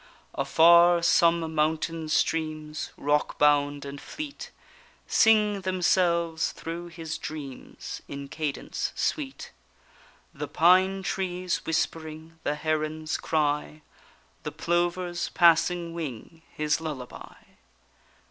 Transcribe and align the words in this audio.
Afar 0.33 1.03
some 1.03 1.53
mountain 1.53 2.09
streams, 2.09 2.89
rockbound 2.97 3.85
and 3.85 4.01
fleet, 4.01 4.49
Sing 5.05 5.61
themselves 5.61 6.53
through 6.53 6.87
his 6.87 7.19
dreams 7.19 8.01
in 8.07 8.27
cadence 8.27 8.93
sweet, 8.95 9.51
The 10.33 10.47
pine 10.47 11.03
trees 11.03 11.63
whispering, 11.67 12.39
the 12.41 12.55
heron's 12.55 13.15
cry, 13.17 13.83
The 14.41 14.51
plover's 14.51 15.29
passing 15.29 15.93
wing, 15.93 16.41
his 16.49 16.81
lullaby. 16.81 17.35